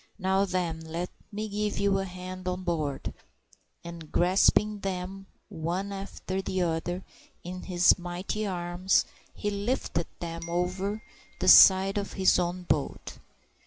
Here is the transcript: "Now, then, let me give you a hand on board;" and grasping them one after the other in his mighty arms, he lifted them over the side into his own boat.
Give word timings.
"Now, 0.17 0.45
then, 0.45 0.79
let 0.79 1.11
me 1.31 1.47
give 1.47 1.77
you 1.77 1.99
a 1.99 2.05
hand 2.05 2.47
on 2.47 2.63
board;" 2.63 3.13
and 3.83 4.11
grasping 4.11 4.79
them 4.79 5.27
one 5.47 5.91
after 5.93 6.41
the 6.41 6.63
other 6.63 7.03
in 7.43 7.61
his 7.61 7.99
mighty 7.99 8.47
arms, 8.47 9.05
he 9.31 9.51
lifted 9.51 10.07
them 10.19 10.49
over 10.49 11.03
the 11.39 11.47
side 11.47 11.99
into 11.99 12.15
his 12.15 12.39
own 12.39 12.63
boat. 12.63 13.19